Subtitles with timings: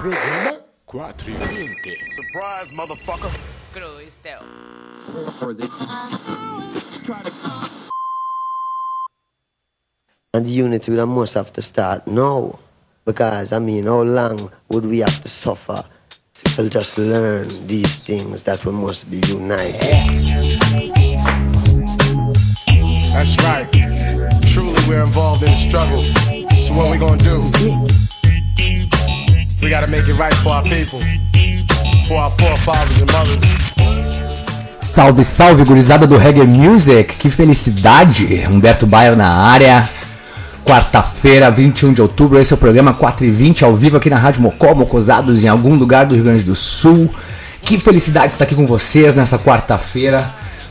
[0.00, 1.76] Programa 420.
[2.14, 3.28] Surprise, motherfucker.
[3.70, 4.40] Cruz, Theo.
[10.32, 12.58] And the unity we must have to start now.
[13.04, 14.38] Because, I mean, how long
[14.70, 15.76] would we have to suffer
[16.54, 19.74] to just learn these things that we must be united?
[23.12, 23.68] That's right.
[24.50, 26.02] Truly, we're involved in the struggle.
[26.62, 28.09] So what we gonna do?
[29.62, 31.00] We gotta make it right for our people,
[32.06, 33.38] for our forefathers and mothers.
[34.80, 38.46] Salve, salve, gurizada do Reggae Music, que felicidade!
[38.48, 39.88] Humberto Baio na área.
[40.64, 44.16] Quarta-feira, 21 de outubro, esse é o programa 4 e 20 ao vivo aqui na
[44.16, 47.12] Rádio Mocó, Mocosados, em algum lugar do Rio Grande do Sul.
[47.62, 50.30] Que felicidade estar aqui com vocês nessa quarta-feira.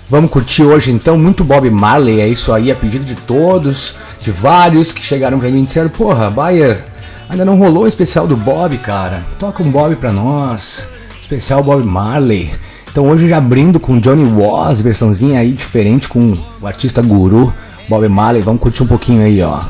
[0.09, 4.31] Vamos curtir hoje então muito Bob Marley, é isso aí, a pedido de todos, de
[4.31, 6.83] vários que chegaram pra mim e disseram: Porra, Bayer,
[7.29, 9.23] ainda não rolou o especial do Bob, cara.
[9.37, 10.85] Toca um Bob pra nós,
[11.21, 12.51] especial Bob Marley.
[12.91, 17.53] Então hoje já abrindo com Johnny Was, versãozinha aí diferente com o artista guru
[17.87, 18.41] Bob Marley.
[18.41, 19.61] Vamos curtir um pouquinho aí, ó.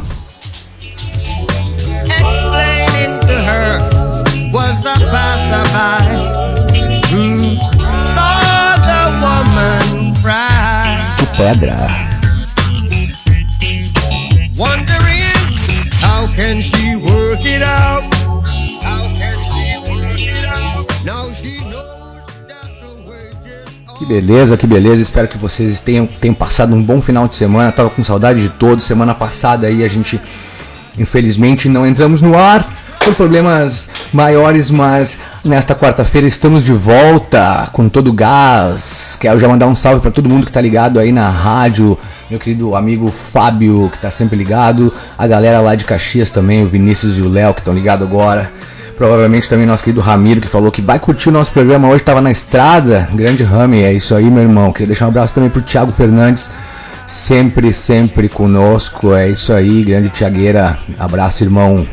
[11.52, 12.09] explaining
[24.10, 25.02] beleza, que beleza.
[25.02, 27.72] Espero que vocês tenham, tenham passado um bom final de semana.
[27.72, 28.84] Tava com saudade de todos.
[28.84, 30.20] Semana passada aí a gente,
[30.98, 32.68] infelizmente, não entramos no ar
[33.06, 39.16] por problemas maiores, mas nesta quarta-feira estamos de volta com todo o gás.
[39.22, 41.98] Quero já mandar um salve para todo mundo que tá ligado aí na rádio.
[42.32, 44.92] Meu querido amigo Fábio, que tá sempre ligado.
[45.18, 48.52] A galera lá de Caxias também, o Vinícius e o Léo, que estão ligados agora.
[49.00, 52.20] Provavelmente também nosso querido Ramiro, que falou que vai curtir o nosso programa hoje, tava
[52.20, 53.08] na estrada.
[53.14, 54.74] Grande Rami, é isso aí, meu irmão.
[54.74, 56.52] Queria deixar um abraço também pro Thiago Fernandes,
[57.08, 59.16] sempre, sempre conosco.
[59.16, 60.78] É isso aí, grande Tiagueira.
[61.00, 61.88] Abraço, irmão.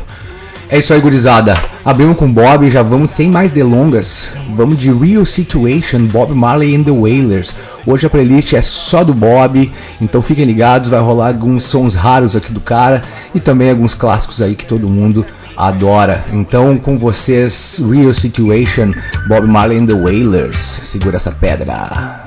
[0.69, 1.57] É isso aí, gurizada.
[1.85, 4.33] Abrimos com Bob e já vamos sem mais delongas.
[4.53, 7.55] Vamos de Real Situation, Bob Marley and the Wailers.
[7.85, 12.35] Hoje a playlist é só do Bob, então fiquem ligados, vai rolar alguns sons raros
[12.35, 13.01] aqui do cara
[13.33, 15.25] e também alguns clássicos aí que todo mundo
[15.57, 16.23] adora.
[16.31, 18.93] Então, com vocês, Real Situation,
[19.27, 20.57] Bob Marley and the Wailers.
[20.57, 22.26] Segura essa pedra.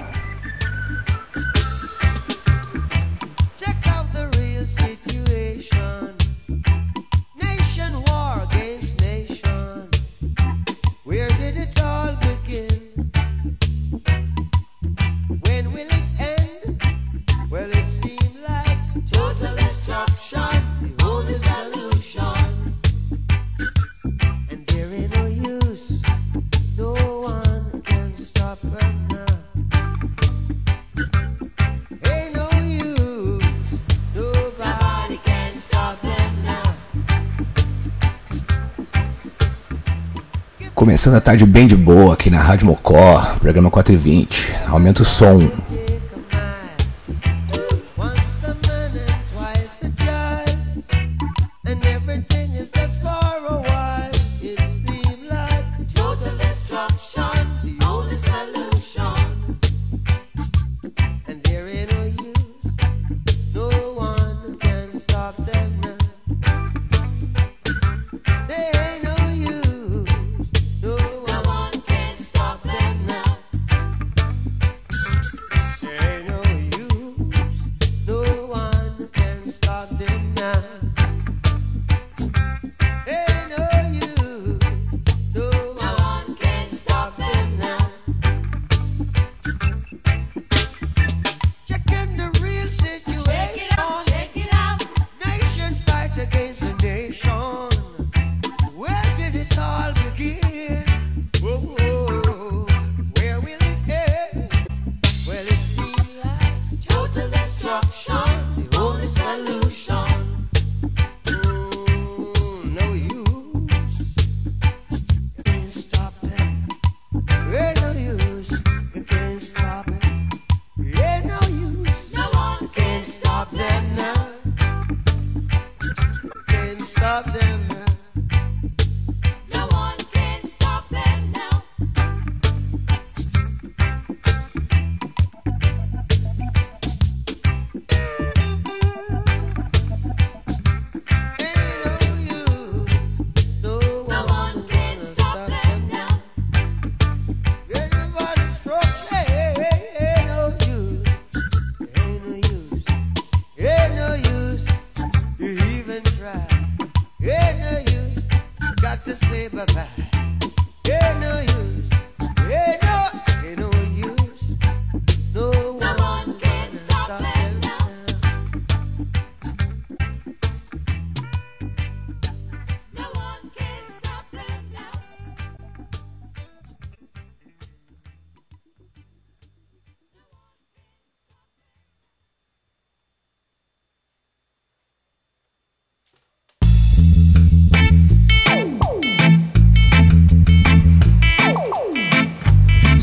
[41.00, 44.54] Começando a tarde bem de boa aqui na Rádio Mocó, programa 420.
[44.68, 45.38] Aumenta o som.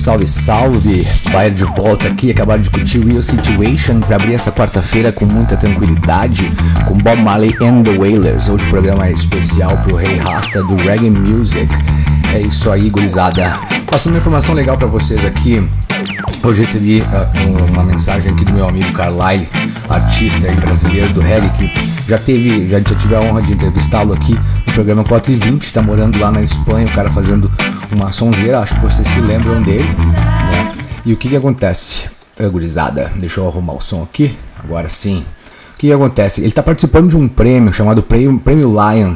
[0.07, 1.07] Salve, salve!
[1.33, 5.57] Bayer de volta aqui, acabaram de curtir Real Situation para abrir essa quarta-feira com muita
[5.57, 6.49] tranquilidade
[6.87, 8.47] com Bob Marley and the Wailers.
[8.47, 11.67] Hoje o programa é especial pro Rei Rasta do Reggae Music.
[12.33, 13.59] É isso aí, gurizada.
[13.91, 15.61] Passando uma informação legal para vocês aqui.
[16.41, 19.45] Hoje recebi uh, uma mensagem aqui do meu amigo Carlyle,
[19.89, 24.39] artista brasileiro do reggae, que já teve, já, já tive a honra de entrevistá-lo aqui
[24.67, 27.51] no programa 4 e 20, tá morando lá na Espanha, o cara fazendo
[27.91, 30.73] uma sonzeira, acho que vocês se lembram dele, né?
[31.05, 32.09] E o que que acontece?
[32.51, 35.25] Gurizada, deixa eu arrumar o som aqui, agora sim.
[35.73, 36.41] O que que acontece?
[36.41, 39.15] Ele tá participando de um prêmio chamado Prêmio, Lion,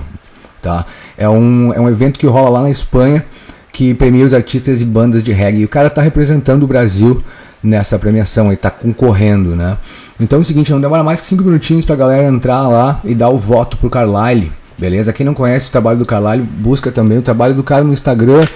[0.62, 0.85] tá?
[1.18, 3.25] É um, é um evento que rola lá na Espanha,
[3.71, 5.62] que premia os artistas e bandas de reggae.
[5.62, 7.23] E o cara tá representando o Brasil
[7.63, 9.77] nessa premiação, e tá concorrendo, né?
[10.19, 13.13] Então é o seguinte, não demora mais que 5 minutinhos pra galera entrar lá e
[13.13, 14.51] dar o voto pro Carlyle,
[14.81, 15.13] beleza?
[15.13, 18.48] Quem não conhece o trabalho do Carlyle, busca também o trabalho do cara no Instagram,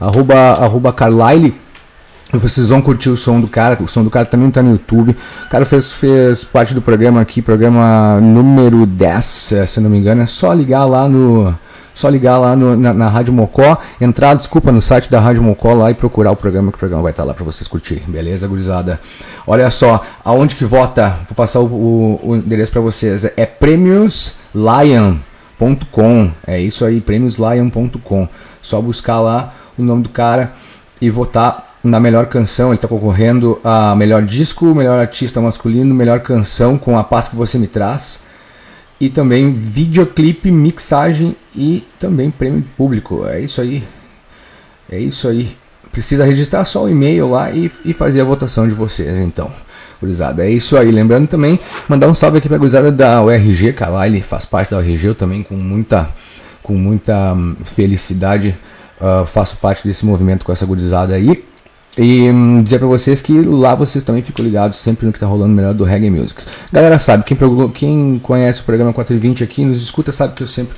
[0.00, 1.52] arroba, arroba Carlyle.
[2.32, 5.14] Vocês vão curtir o som do cara, o som do cara também tá no YouTube.
[5.44, 9.24] O cara fez, fez parte do programa aqui, programa número 10,
[9.66, 10.22] se não me engano.
[10.22, 11.54] É só ligar lá no,
[11.92, 15.74] só ligar lá no, na, na, Rádio Mocó, entrar, desculpa, no site da Rádio Mocó
[15.74, 18.48] lá e procurar o programa, que o programa vai estar lá para vocês curtirem, beleza,
[18.48, 18.98] gurizada?
[19.46, 21.08] Olha só, aonde que vota?
[21.28, 23.26] Vou passar o, o, o endereço para vocês.
[23.36, 23.44] É
[25.62, 26.30] prêmioslion.com.
[26.46, 28.28] É isso aí, prêmioslion.com.
[28.60, 30.52] Só buscar lá o nome do cara
[31.00, 32.68] e votar na melhor canção.
[32.68, 37.36] Ele está concorrendo a melhor disco, melhor artista masculino, melhor canção com a paz que
[37.36, 38.20] você me traz
[39.00, 43.26] e também videoclipe, mixagem e também prêmio público.
[43.26, 43.82] É isso aí.
[44.90, 45.56] É isso aí.
[45.90, 49.50] Precisa registrar só o e-mail lá e, e fazer a votação de vocês, então.
[50.02, 50.90] Gurizada, é isso aí.
[50.90, 54.04] Lembrando também, mandar um salve aqui pra gurizada da URG, cara.
[54.04, 56.08] Ele faz parte da URG, eu também com muita,
[56.60, 58.56] com muita hum, felicidade
[59.00, 61.44] uh, faço parte desse movimento com essa gurizada aí.
[61.96, 65.26] E hum, dizer pra vocês que lá vocês também ficam ligados sempre no que tá
[65.26, 66.42] rolando melhor do Reggae Music.
[66.72, 67.36] Galera sabe, quem,
[67.72, 70.74] quem conhece o programa 420 aqui, nos escuta, sabe que eu sempre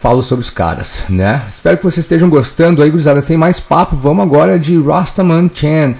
[0.00, 1.42] falo sobre os caras, né?
[1.48, 3.20] Espero que vocês estejam gostando aí, gurizada.
[3.20, 5.94] Sem mais papo, vamos agora de Rastaman Chan.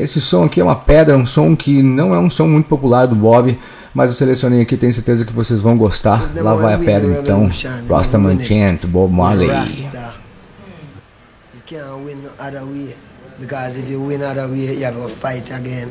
[0.00, 3.06] Esse som aqui é uma pedra, um som que não é um som muito popular
[3.06, 3.58] do Bob,
[3.92, 6.30] mas eu selecionei aqui, tenho certeza que vocês vão gostar.
[6.34, 7.50] Lá vai a pedra então,
[7.88, 9.48] Rastaman Chan, Bob Marley.
[13.40, 15.88] Because if you win other way, you have to fight again.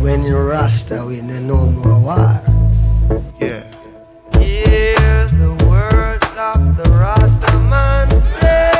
[0.00, 2.40] When you Rasta win, then no more war.
[3.38, 3.62] Yeah.
[4.40, 8.08] Hear the words of the Rasta man
[8.40, 8.71] say.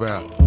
[0.00, 0.39] About?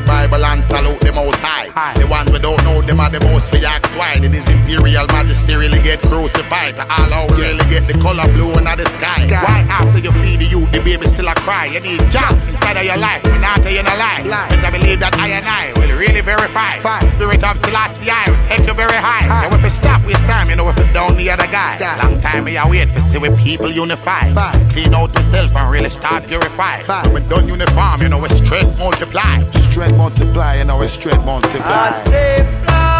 [0.00, 1.94] Read Bible and salute the most high.
[1.94, 3.60] The ones we don't know, them are the most we
[3.96, 4.18] why.
[4.18, 6.76] Did his imperial majesty really get crucified?
[6.76, 9.26] To all out really get the color blue in the sky.
[9.28, 11.66] Why after you feed the youth, the baby still a cry?
[11.66, 14.22] You need job inside of your life, and after you no lie.
[14.50, 16.78] Better believe that I and I will really verify.
[17.16, 19.26] Spirit of I will take you very high.
[19.44, 21.78] And if it stop, waste time, you know if it down the other guy.
[22.02, 24.30] Long time me I wait for see we people unify.
[24.70, 26.82] Clean out yourself and really start purify.
[27.12, 29.42] When done uniform, you know we straight multiply.
[29.70, 31.90] Straight multiply, you know it's straight multiply.
[31.90, 32.95] I say fly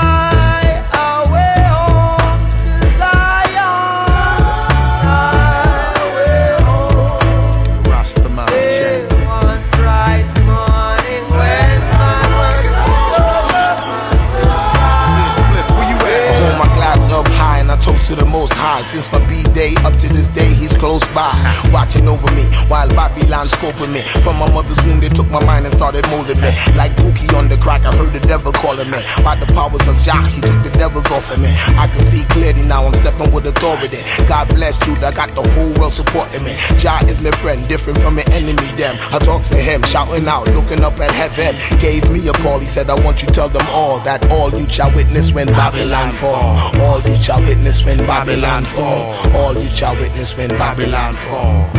[18.47, 18.87] toast to the most high.
[18.87, 21.33] Since my B day up to this day, he's close by,
[21.73, 24.03] watching over me while Babylon scoping me.
[24.23, 26.53] From my mother's womb, they took my mind and started molding me.
[26.77, 29.01] Like Pookie on the crack, I heard the devil calling me.
[29.25, 31.51] By the powers of Jah, he took the devils off of me.
[31.77, 34.03] I can see clearly now, I'm stepping with authority.
[34.29, 36.57] God bless you, I got the whole world supporting me.
[36.79, 38.69] Jah is my friend, different from an enemy.
[38.77, 41.57] Them, I talk to him, shouting out, looking up at heaven.
[41.81, 44.51] Gave me a call, he said, I want you to tell them all that all
[44.51, 46.57] you shall witness when Babylon fall.
[46.83, 49.15] All you shall witness when Babylon fall.
[49.37, 51.71] All you shall witness when Babylon fall.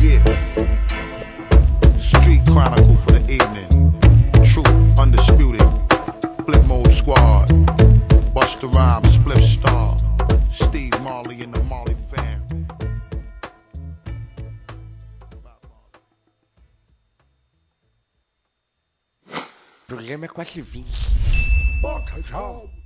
[0.00, 0.22] Yeah.
[1.98, 3.94] Street Chronicle for the evening.
[4.44, 5.66] Truth, undisputed.
[6.44, 7.48] Flip mode squad.
[8.34, 9.96] Busta Rhymes, Split Star.
[10.50, 12.42] Steve Marley and the Marley fam.
[19.86, 20.86] programa é quase 20.
[21.82, 22.81] Bota, tchau.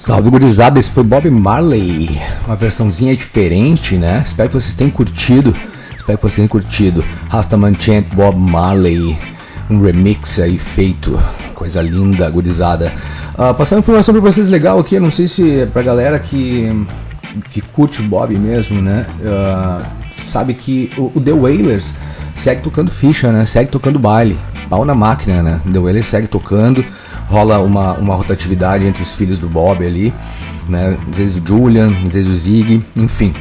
[0.00, 4.22] Salve gurizada, esse foi Bob Marley, uma versãozinha diferente, né?
[4.24, 5.54] Espero que vocês tenham curtido.
[5.94, 7.04] Espero que vocês tenham curtido.
[7.28, 9.14] Rastaman Chant Bob Marley,
[9.68, 11.20] um remix aí feito,
[11.54, 12.90] coisa linda, gurizada.
[13.36, 16.86] Ah, passando informação pra vocês legal aqui, não sei se é pra galera que,
[17.52, 19.04] que curte o Bob mesmo, né?
[19.22, 19.82] Ah,
[20.24, 21.94] sabe que o, o The Wailers
[22.34, 23.44] segue tocando ficha, né?
[23.44, 24.38] Segue tocando baile,
[24.70, 25.60] pau na máquina, né?
[25.70, 26.82] The Wailers segue tocando
[27.30, 30.12] rola uma, uma rotatividade entre os filhos do Bob ali,
[30.68, 30.98] né?
[31.08, 33.32] Às vezes o Julian, às vezes o Zig, enfim.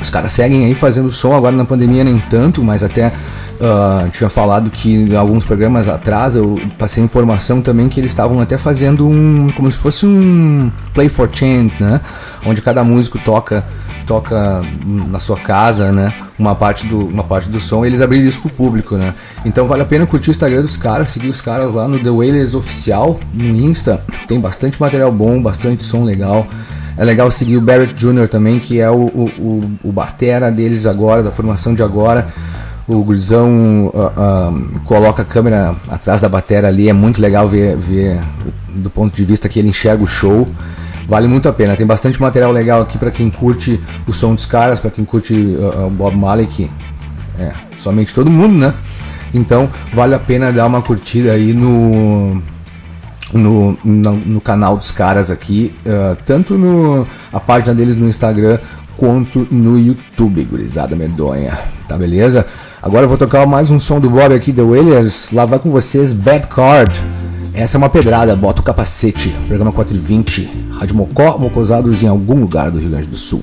[0.00, 3.12] Os caras seguem aí fazendo som, agora na pandemia nem tanto, mas até
[3.60, 8.40] ah, tinha falado que em alguns programas atrás eu passei informação também que eles estavam
[8.40, 9.50] até fazendo um.
[9.54, 12.00] como se fosse um Play for Chant, né?
[12.46, 13.66] Onde cada músico toca
[14.10, 16.12] toca na sua casa, né?
[16.36, 19.14] Uma parte do, uma parte do som, eles abriram isso pro público, né?
[19.44, 22.10] Então vale a pena curtir o Instagram dos caras, seguir os caras lá no The
[22.10, 24.02] Wailers Oficial, no Insta.
[24.26, 26.44] Tem bastante material bom, bastante som legal.
[26.96, 28.26] É legal seguir o Barrett Jr.
[28.26, 32.26] também, que é o, o, o, o batera deles agora, da formação de agora.
[32.88, 34.52] O Gurizão ah, ah,
[34.86, 38.20] coloca a câmera atrás da batera ali, é muito legal ver, ver
[38.74, 40.48] do ponto de vista que ele enxerga o show.
[41.06, 41.76] Vale muito a pena.
[41.76, 45.34] Tem bastante material legal aqui para quem curte o som dos caras, para quem curte
[45.34, 46.70] uh, uh, Bob Marley, que
[47.38, 48.74] é somente todo mundo, né?
[49.32, 52.40] Então vale a pena dar uma curtida aí no
[53.32, 58.58] no, no, no canal dos caras aqui, uh, tanto no a página deles no Instagram
[58.96, 61.56] quanto no YouTube, gurizada medonha.
[61.88, 62.44] Tá beleza?
[62.82, 65.30] Agora eu vou tocar mais um som do Bob aqui, The Wailers.
[65.32, 67.00] Lá vai com vocês, Bad Card.
[67.54, 69.30] Essa é uma pedrada, bota o capacete.
[69.46, 73.42] Programa 420, Rádio Mocó, Mocosados em algum lugar do Rio Grande do Sul.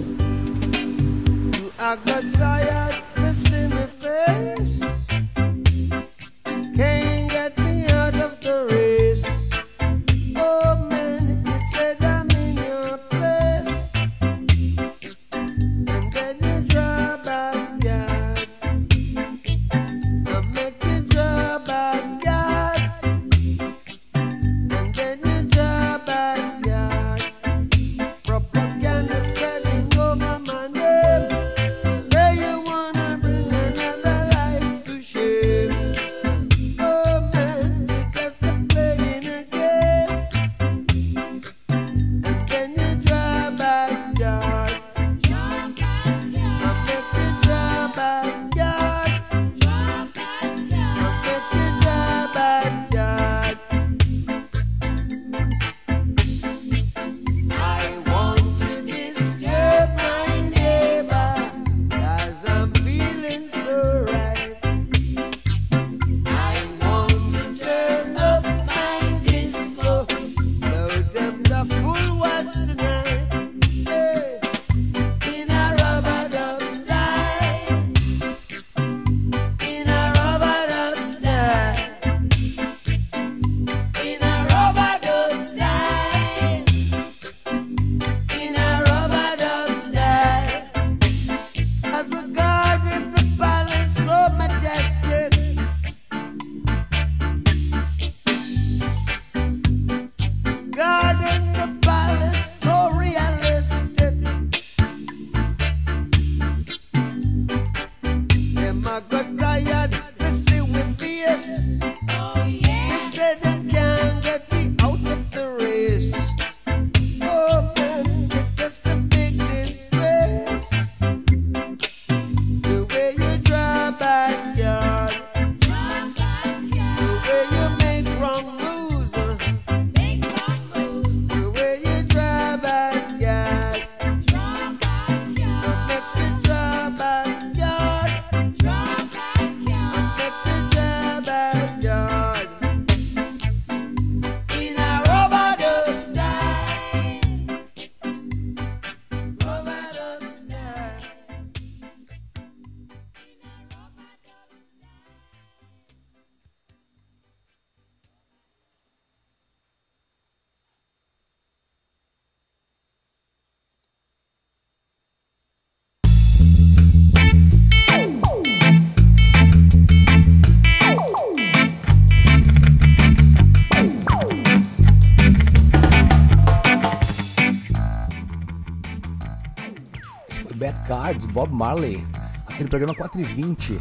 [181.38, 182.04] Bob Marley,
[182.47, 183.80] aqui no programa 4 e 20.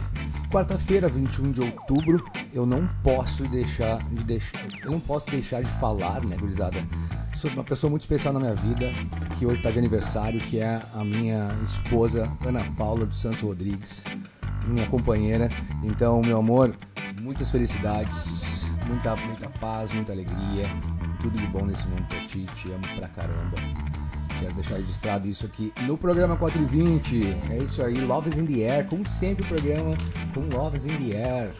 [0.52, 5.70] Quarta-feira, 21 de outubro, eu não posso deixar de deixar, eu não posso deixar de
[5.70, 6.84] falar, né, gurizada,
[7.34, 8.92] sobre uma pessoa muito especial na minha vida,
[9.38, 14.04] que hoje está de aniversário, que é a minha esposa Ana Paula dos Santos Rodrigues,
[14.66, 15.48] minha companheira.
[15.82, 16.76] Então, meu amor,
[17.22, 20.68] muitas felicidades, muita muita paz, muita alegria,
[21.22, 23.56] tudo de bom nesse mundo pra ti, te amo pra caramba.
[24.40, 27.36] Quero deixar registrado isso aqui no programa 420.
[27.50, 28.86] É isso aí, Love is in the Air.
[28.86, 29.96] Como sempre, o programa
[30.34, 31.52] com Love is in the Air.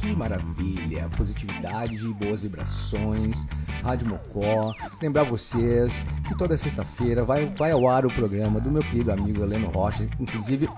[0.00, 1.08] Que maravilha!
[1.16, 3.46] Positividade, boas vibrações,
[3.82, 4.74] Rádio Mocó.
[5.00, 9.42] Lembrar vocês que toda sexta-feira vai, vai ao ar o programa do meu querido amigo
[9.42, 10.06] Heleno Rocha.
[10.20, 10.68] Inclusive,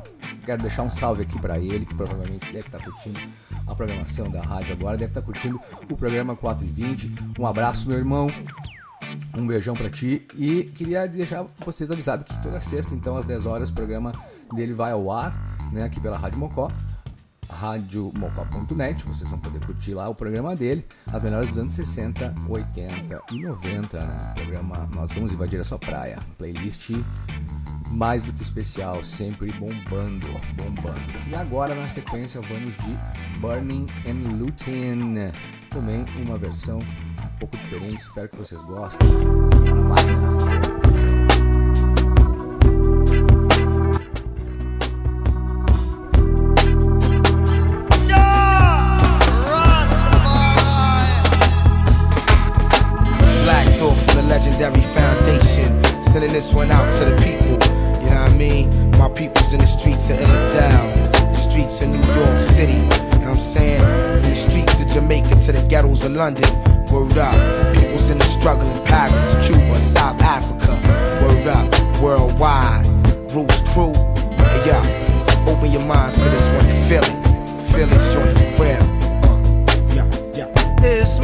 [0.45, 3.19] quero deixar um salve aqui para ele, que provavelmente deve estar curtindo
[3.67, 5.61] a programação da rádio agora, deve estar curtindo
[5.91, 7.13] o programa 420.
[7.37, 8.31] Um abraço, meu irmão.
[9.37, 10.27] Um beijão pra ti.
[10.35, 14.13] E queria deixar vocês avisados que toda sexta, então às 10 horas, o programa
[14.55, 15.35] dele vai ao ar,
[15.73, 16.71] né, aqui pela Rádio Mocó,
[17.51, 23.23] radiomocó.net, vocês vão poder curtir lá o programa dele, as melhores dos anos 60, 80
[23.33, 26.91] e 90, né, programa Nós Vamos Invadir a Sua Praia, playlist
[27.91, 31.01] mais do que especial, sempre bombando, bombando.
[31.29, 35.33] E agora na sequência vamos de Burning and Looting,
[35.71, 36.81] também uma versão
[37.37, 39.07] um pouco diferente, espero que vocês gostem.
[53.45, 55.83] Black Thought from the legendary foundation.
[56.03, 56.76] Sending this one out
[66.01, 66.45] to of London.
[66.93, 67.35] Word up.
[67.75, 70.73] People's in the struggle in Paris, Cuba, South Africa.
[71.23, 72.03] Word up.
[72.03, 72.87] Worldwide.
[73.35, 73.93] Roots crew.
[74.37, 74.79] Hey, yo.
[75.51, 76.67] Open your minds to this one.
[76.89, 77.73] Feel it.
[77.73, 78.83] Feel this joint real.
[79.25, 79.37] Uh,
[79.95, 80.81] yeah, yeah.
[80.81, 81.19] This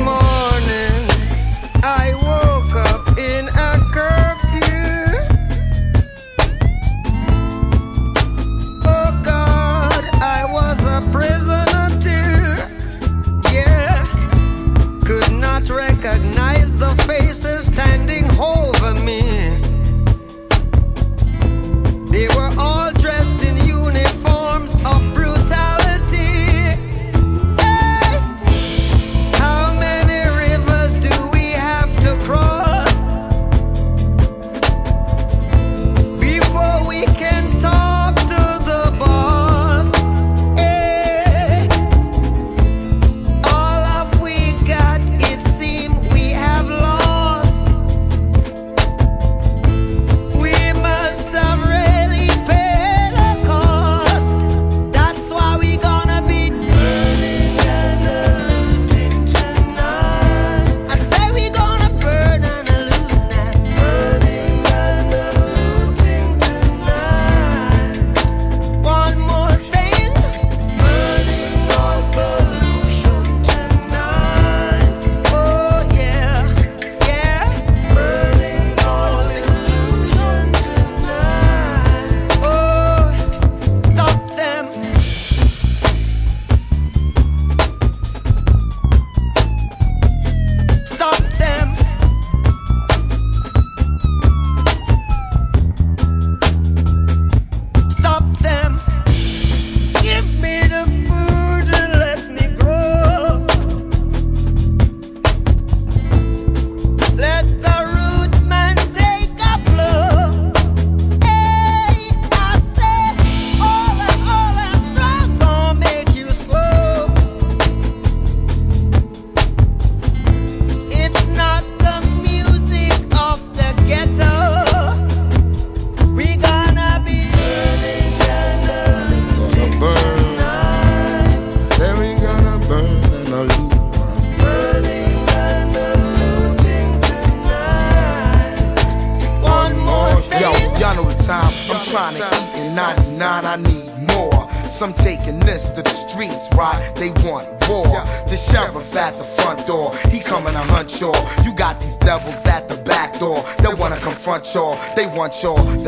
[155.41, 155.82] y'all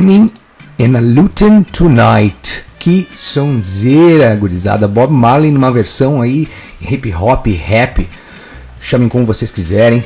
[0.00, 0.30] Burning
[0.78, 2.64] in a Luton Tonight.
[2.78, 4.88] Que sonzeira, gurizada.
[4.88, 6.48] Bob Marley numa versão aí
[6.80, 8.08] hip hop, rap.
[8.80, 10.02] Chamem como vocês quiserem.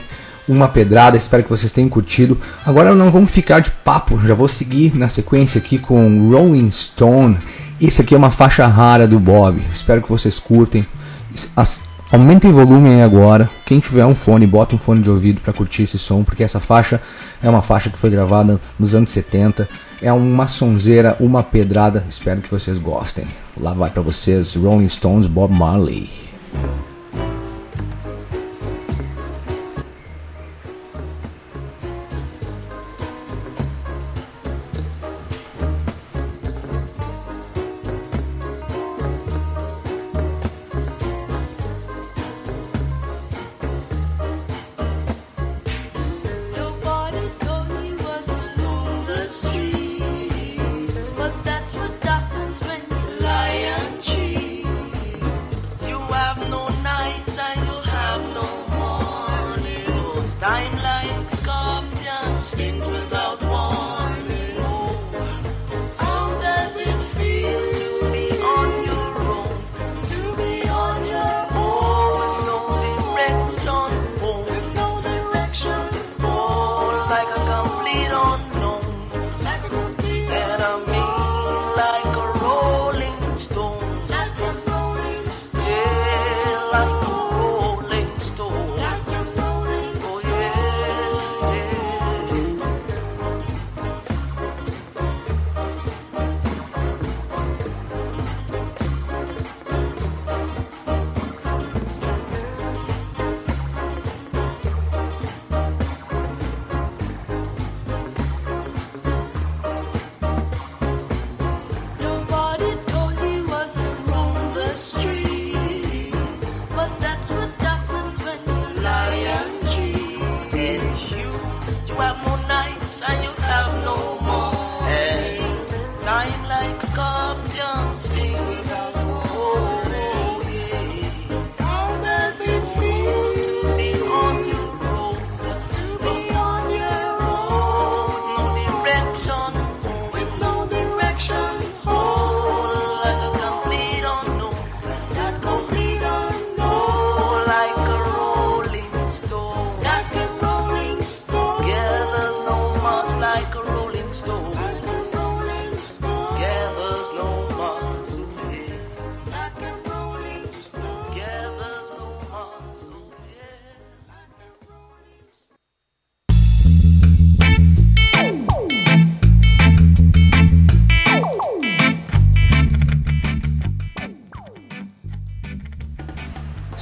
[0.49, 2.37] Uma pedrada, espero que vocês tenham curtido.
[2.67, 7.39] Agora não vamos ficar de papo, já vou seguir na sequência aqui com Rolling Stone.
[7.81, 9.63] Esse aqui é uma faixa rara do Bob.
[9.73, 10.85] Espero que vocês curtem.
[11.55, 13.51] As- Aumentem o volume aí agora.
[13.65, 16.61] Quem tiver um fone, bota um fone de ouvido para curtir esse som, porque essa
[16.61, 17.01] faixa
[17.43, 19.69] é uma faixa que foi gravada nos anos 70.
[20.03, 22.05] É uma sonzeira, uma pedrada.
[22.09, 23.27] Espero que vocês gostem.
[23.59, 26.11] Lá vai para vocês Rolling Stones, Bob Marley.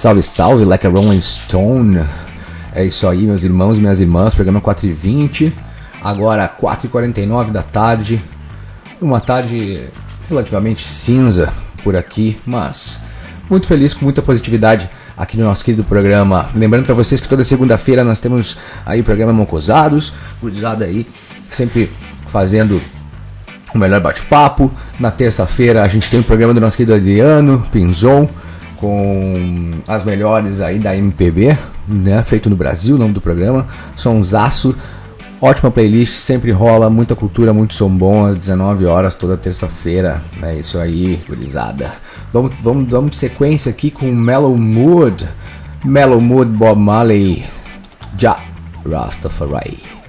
[0.02, 2.04] Salve, salve, like a Rolling Stone.
[2.74, 4.34] É isso aí, meus irmãos e minhas irmãs.
[4.34, 5.52] Programa 4 e 20
[6.02, 8.20] Agora 4 e 49 da tarde.
[9.00, 9.80] Uma tarde
[10.28, 11.52] relativamente cinza
[11.84, 13.00] por aqui, mas
[13.48, 16.50] muito feliz com muita positividade aqui no nosso querido programa.
[16.52, 21.06] Lembrando para vocês que toda segunda-feira nós temos aí o programa Mocosados, gurizada aí
[21.48, 21.88] sempre
[22.26, 22.82] fazendo
[23.72, 24.74] o melhor bate-papo.
[24.98, 28.28] Na terça-feira a gente tem o programa do nosso querido Adriano Pinzon
[28.83, 32.21] com as melhores aí da MPB, né?
[32.25, 33.68] Feito no Brasil, o nome do programa.
[33.95, 34.75] Sonsaço.
[35.40, 40.21] Ótima playlist, sempre rola muita cultura, muito som bom às 19 horas toda terça-feira.
[40.42, 41.92] É isso aí, gurizada.
[42.33, 45.29] Vamos, vamos, vamos de sequência aqui com Mellow Mood.
[45.85, 47.45] Mellow Mood Bob Marley.
[48.18, 48.40] Já
[48.85, 50.01] Rastafari.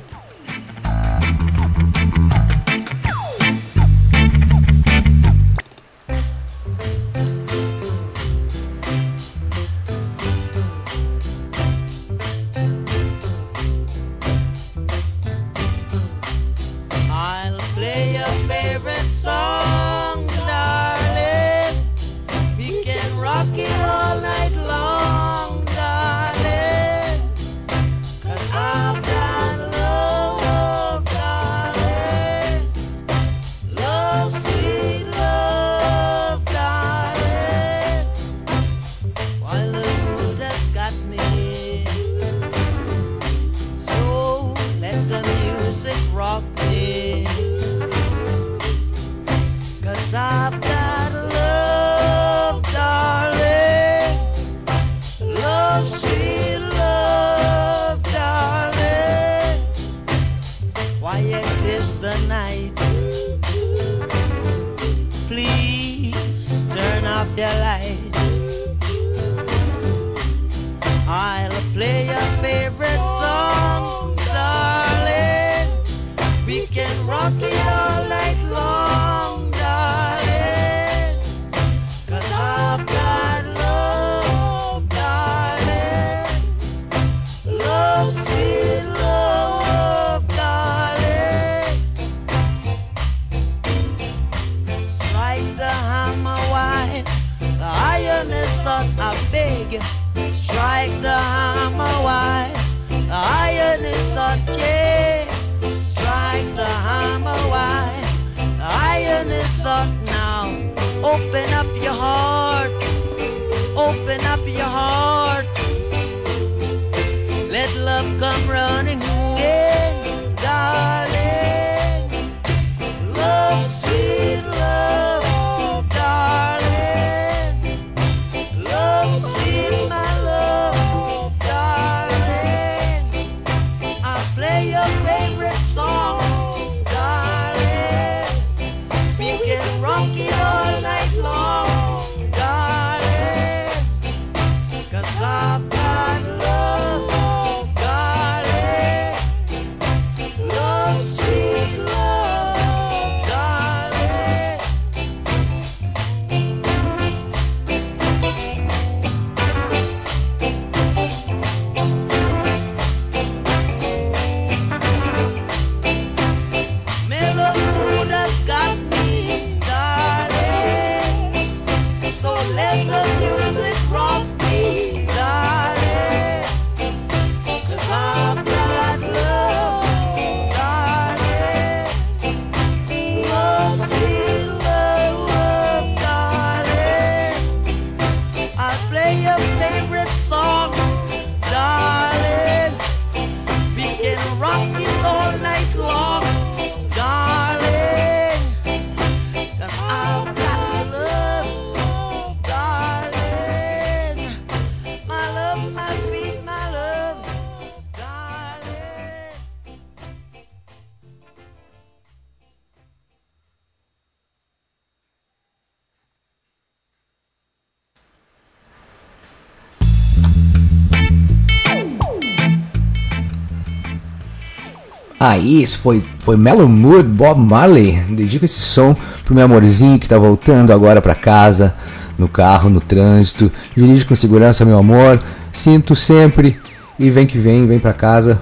[225.38, 228.00] Isso foi, foi Mellow Mood, Bob Marley.
[228.10, 231.76] Dedico esse som pro meu amorzinho que tá voltando agora pra casa,
[232.18, 233.52] no carro, no trânsito.
[233.76, 235.22] Dirige com segurança, meu amor.
[235.52, 236.60] Sinto sempre.
[236.98, 238.40] E vem que vem, vem pra casa,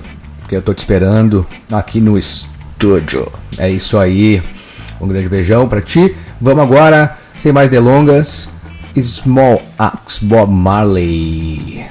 [0.48, 3.32] que eu tô te esperando aqui no estúdio.
[3.58, 4.42] É isso aí.
[5.00, 6.16] Um grande beijão pra ti.
[6.40, 8.50] Vamos agora, sem mais delongas.
[9.00, 11.91] Small Axe Bob Marley.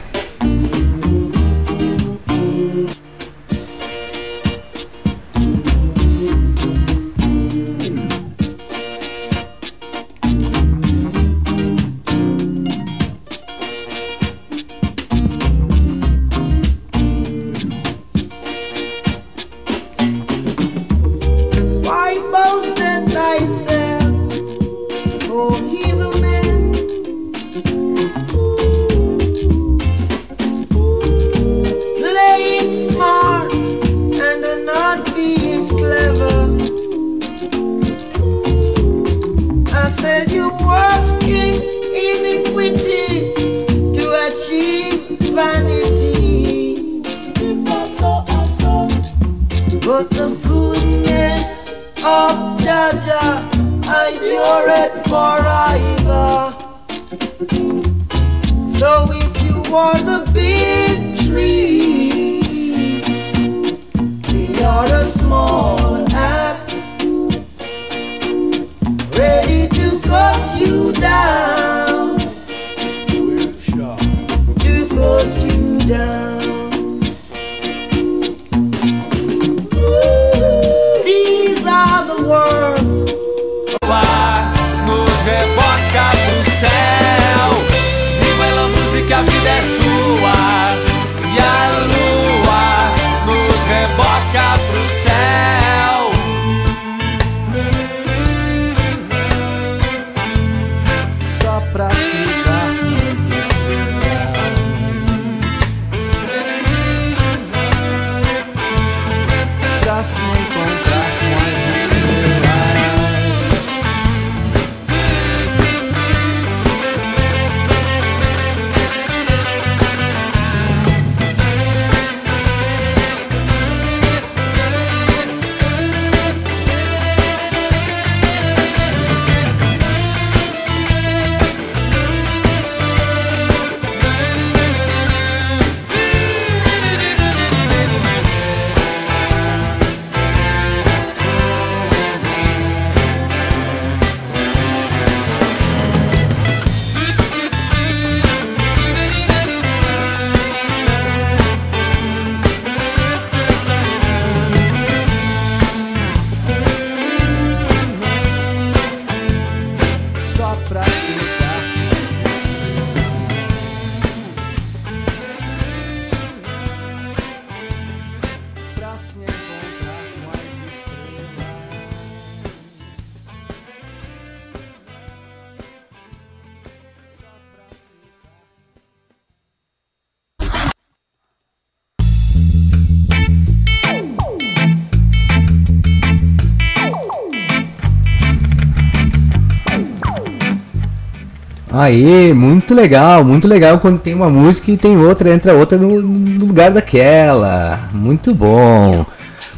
[192.34, 196.46] Muito legal, muito legal quando tem uma música e tem outra, entra outra no, no
[196.46, 197.88] lugar daquela.
[197.92, 199.04] Muito bom.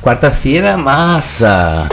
[0.02, 1.88] Quarta-feira, massa.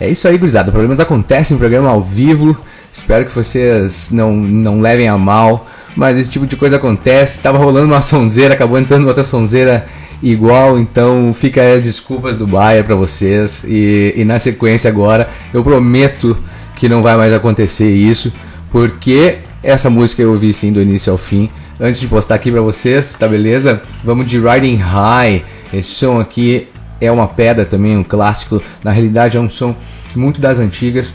[0.00, 0.72] É isso aí, gurizada.
[0.72, 2.56] Problemas acontecem programa ao vivo.
[2.92, 5.66] Espero que vocês não, não levem a mal.
[5.96, 7.40] Mas esse tipo de coisa acontece.
[7.40, 9.86] Tava rolando uma sonzeira, acabou entrando outra sonzeira
[10.22, 10.78] igual.
[10.78, 13.64] Então fica aí as desculpas do Bayer pra vocês.
[13.66, 16.36] E, e na sequência agora, eu prometo
[16.74, 18.32] que não vai mais acontecer isso.
[18.70, 21.50] Porque essa música eu ouvi sim do início ao fim.
[21.80, 23.82] Antes de postar aqui pra vocês, tá beleza?
[24.04, 25.42] Vamos de Riding High.
[25.72, 26.68] Esse som aqui
[27.00, 28.62] é uma pedra também, um clássico.
[28.84, 29.74] Na realidade é um som
[30.14, 31.14] muito das antigas,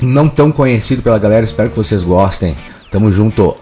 [0.00, 1.44] não tão conhecido pela galera.
[1.44, 2.56] Espero que vocês gostem.
[2.90, 3.54] Tamo junto.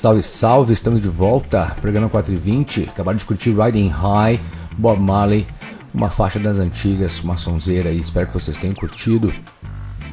[0.00, 1.76] Salve, salve, estamos de volta.
[1.78, 2.88] Programa 420.
[2.88, 4.40] Acabaram de curtir Riding High,
[4.78, 5.46] Bob Marley,
[5.92, 8.00] uma faixa das antigas, uma sonzeira aí.
[8.00, 9.30] Espero que vocês tenham curtido.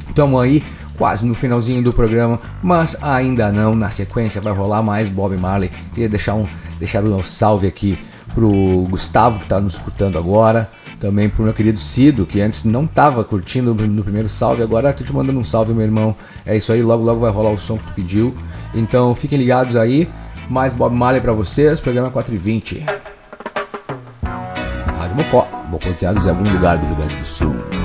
[0.10, 0.62] Estamos aí
[0.98, 3.78] quase no finalzinho do programa, mas ainda não.
[3.78, 5.72] Na sequência vai rolar mais Bob Marley.
[5.94, 6.46] Queria deixar um,
[6.78, 7.98] deixar um salve aqui
[8.34, 10.70] pro Gustavo que está nos escutando agora.
[11.00, 15.04] Também pro meu querido Cido, que antes não estava curtindo no primeiro salve, agora tô
[15.04, 16.16] te mandando um salve, meu irmão.
[16.46, 18.36] É isso aí, logo logo vai rolar o som que tu pediu.
[18.74, 20.10] Então fiquem ligados aí.
[20.50, 22.86] Mais Bob Marley para vocês, programa 420.
[24.98, 27.77] Rádio Mocó, Mocoteados em algum lugar do Rio Grande do Sul.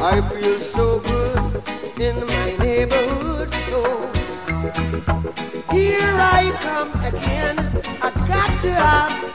[0.00, 1.62] I feel so good
[2.00, 3.82] in my neighborhood, so
[5.72, 7.58] here I come again.
[8.00, 9.27] I got to have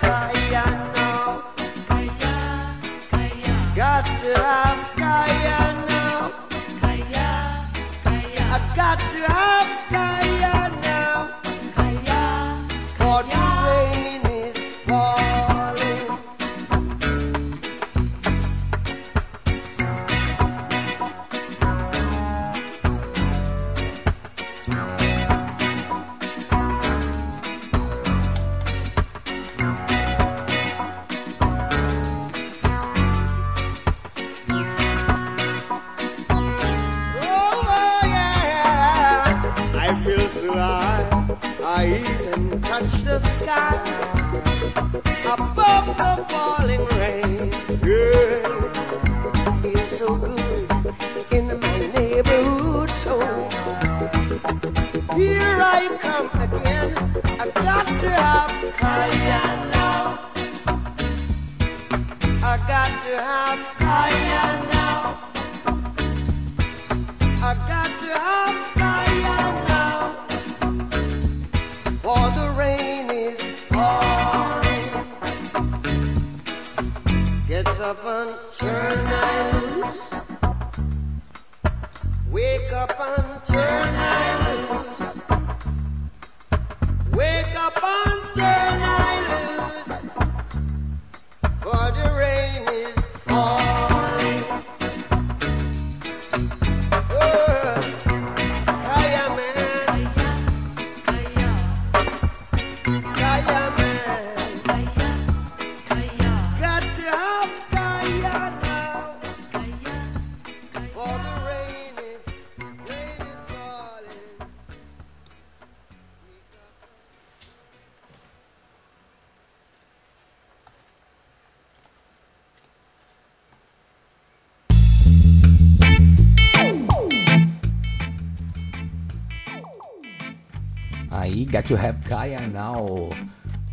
[131.63, 133.09] Got to Have Kaya Now.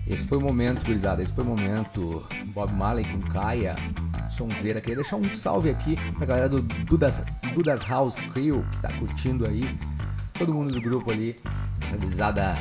[0.06, 1.24] Esse foi o momento, gurizada.
[1.24, 2.24] Esse foi o momento.
[2.54, 3.74] Bob Marley com Kaya.
[4.28, 4.80] Sonzeira.
[4.80, 7.22] Queria deixar um salve aqui pra galera do Dudas,
[7.52, 9.76] Dudas House Crew que tá curtindo aí.
[10.34, 11.36] Todo mundo do grupo ali.
[11.84, 12.56] Essa gurizada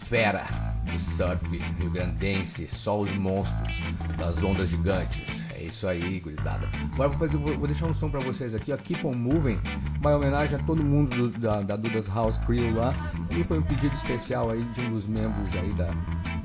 [0.00, 0.44] fera
[0.84, 2.68] do surf rio grandense.
[2.68, 3.80] Só os monstros
[4.18, 5.43] das ondas gigantes.
[5.68, 6.68] Isso aí, gurizada.
[6.92, 8.76] Agora vou, fazer, vou, deixar um som pra vocês aqui, ó.
[8.76, 9.60] Keep on Moving.
[10.00, 12.92] Uma homenagem a todo mundo do- da, da Dudas House Crew lá.
[13.30, 15.86] E foi um pedido especial aí de um dos membros aí da,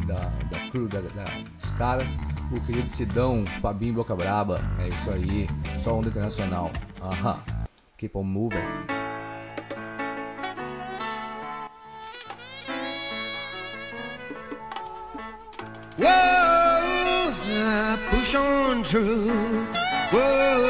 [0.06, 2.18] da, da crew, da, da- dos caras.
[2.52, 4.60] O querido Sidão, Fabinho Boca Braba.
[4.80, 5.48] É isso aí.
[5.78, 6.72] Só onda internacional.
[7.02, 7.40] Aham.
[7.98, 8.58] Keep on Moving.
[15.98, 16.49] Whoa,
[18.20, 19.30] I push on through.
[20.12, 20.69] Whoa,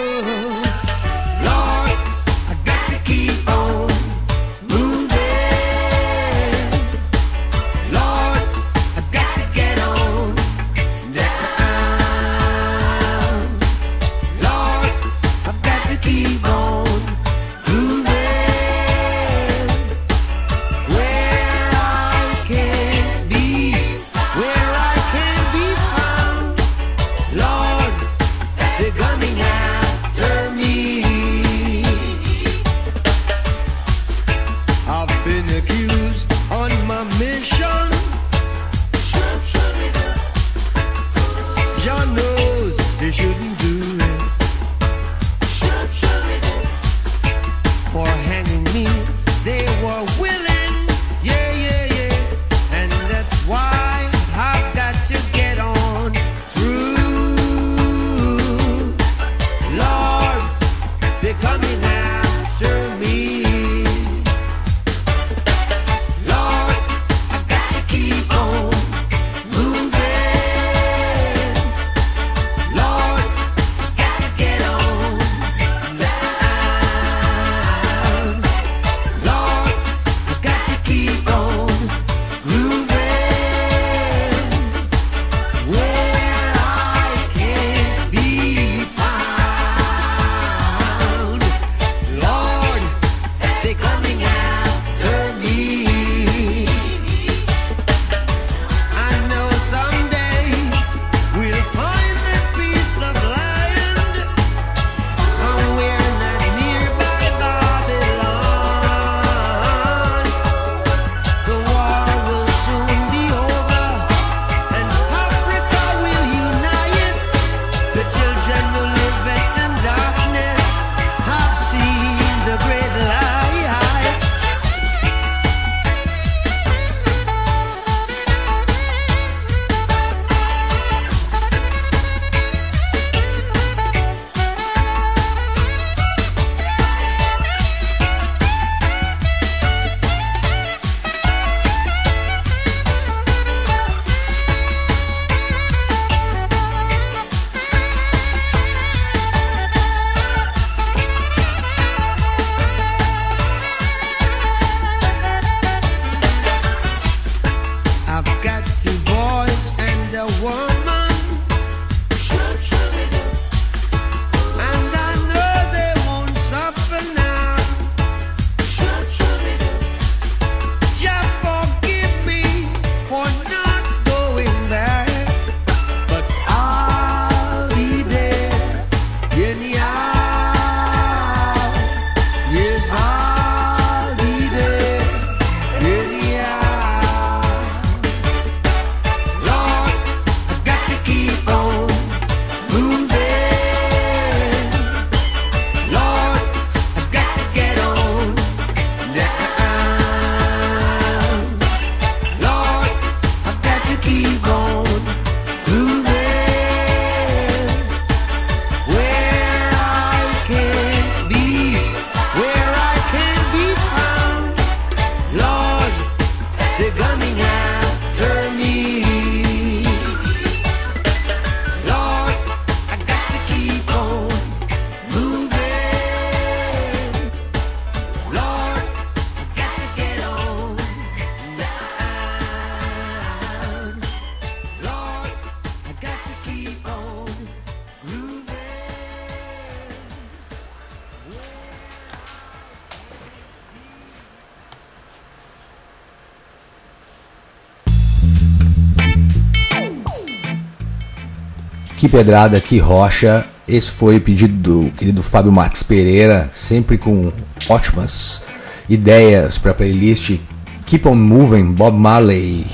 [252.10, 253.46] Pedrada, que rocha.
[253.68, 257.32] Esse foi o pedido do querido Fábio Marques Pereira, sempre com
[257.68, 258.42] ótimas
[258.90, 260.38] ideias para playlist
[260.86, 262.66] Keep on Moving, Bob Marley.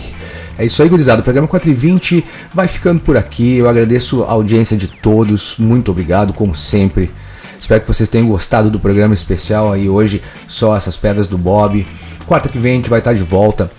[0.58, 1.20] É isso aí, gurizada.
[1.20, 3.58] O programa 4 e 20 vai ficando por aqui.
[3.58, 5.56] Eu agradeço a audiência de todos.
[5.60, 7.12] Muito obrigado, como sempre.
[7.60, 10.22] Espero que vocês tenham gostado do programa especial aí hoje.
[10.48, 11.86] Só essas pedras do Bob.
[12.26, 13.70] Quarta que vem a gente vai estar de volta.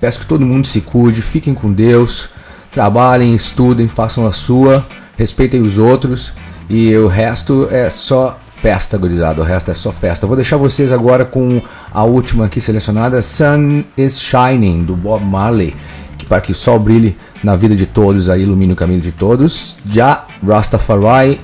[0.00, 2.28] Peço que todo mundo se cuide, fiquem com Deus,
[2.72, 4.84] trabalhem, estudem, façam a sua,
[5.16, 6.32] respeitem os outros
[6.68, 9.40] e o resto é só festa, gurizada.
[9.40, 10.24] O resto é só festa.
[10.24, 11.60] Eu vou deixar vocês agora com
[11.92, 15.74] a última aqui selecionada, Sun is Shining, do Bob Marley.
[16.16, 19.10] Que para que o sol brilhe na vida de todos, aí ilumine o caminho de
[19.10, 19.76] todos.
[19.90, 21.40] Já Rastafari.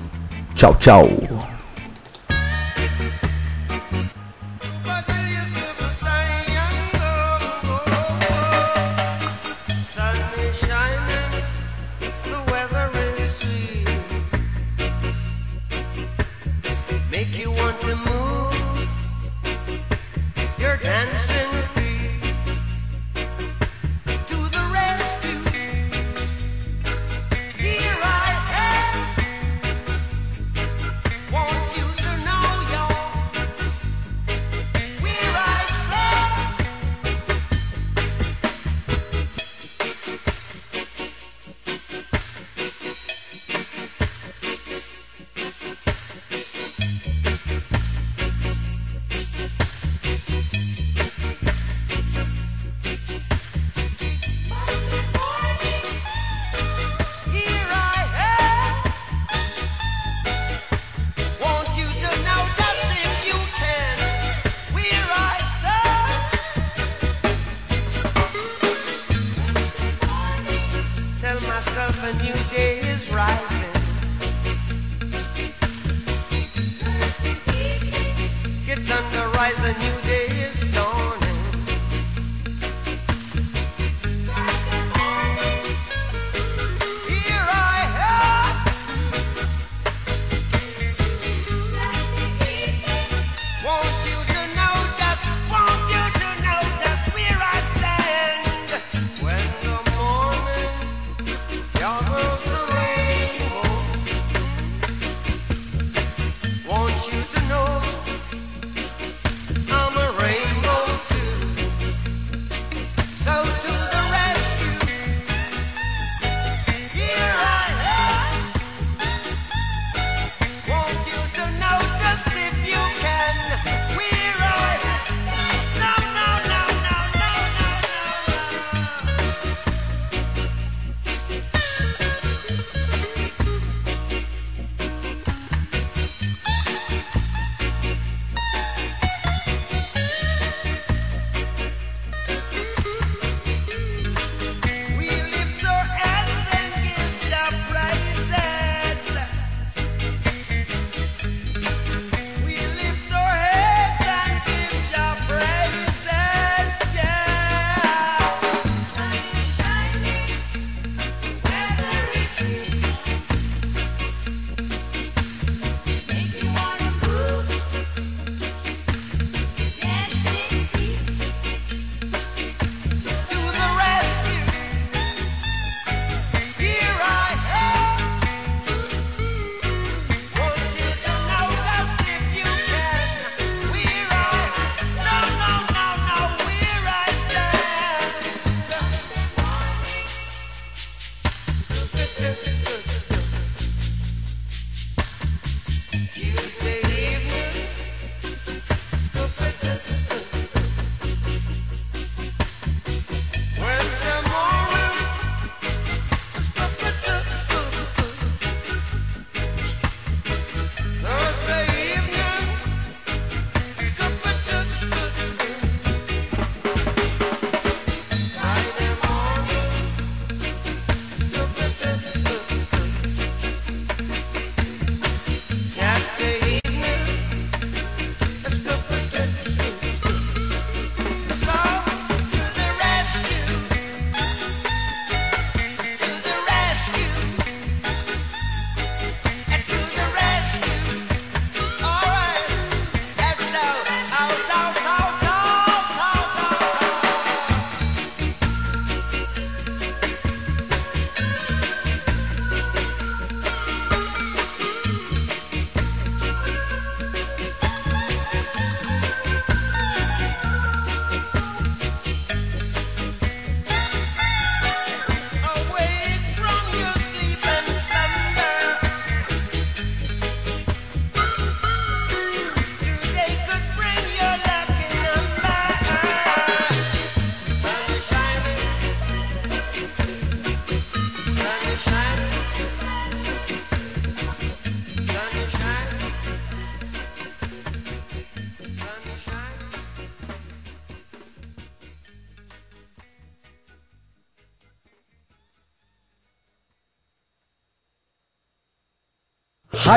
[0.54, 1.57] Tchau, tchau.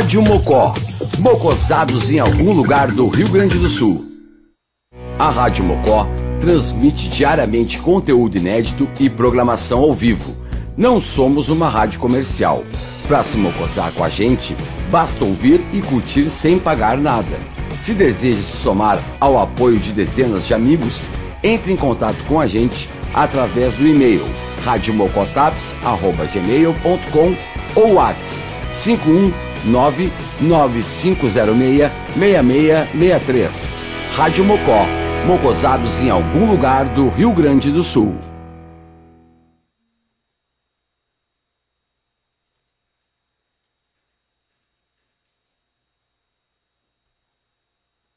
[0.01, 0.73] Rádio Mocó.
[1.19, 4.03] Mocosados em algum lugar do Rio Grande do Sul.
[5.19, 6.07] A Rádio Mocó
[6.39, 10.35] transmite diariamente conteúdo inédito e programação ao vivo.
[10.75, 12.63] Não somos uma rádio comercial.
[13.07, 14.57] Para se mocosar com a gente,
[14.89, 17.37] basta ouvir e curtir sem pagar nada.
[17.79, 21.11] Se deseja se somar ao apoio de dezenas de amigos,
[21.43, 24.25] entre em contato com a gente através do e-mail
[24.65, 27.35] radiomocotaps.gmail.com
[27.75, 33.77] ou WhatsApp 519 9506 6663.
[34.15, 34.85] Rádio Mocó,
[35.25, 38.30] mocosados em algum lugar do Rio Grande do Sul.